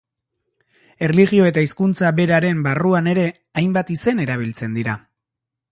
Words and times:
Erlijio 1.07 1.49
eta 1.49 1.65
hizkuntza 1.65 2.11
beraren 2.21 2.65
barruan 2.69 3.11
ere, 3.13 3.27
hainbat 3.63 3.95
izen 3.99 4.27
erabiltzen 4.27 4.81
dira. 4.81 4.99